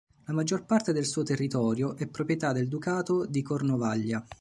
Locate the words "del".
0.93-1.05, 2.53-2.67